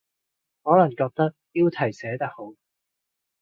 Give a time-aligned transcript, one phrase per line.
[0.63, 2.55] 可能覺得標題寫得好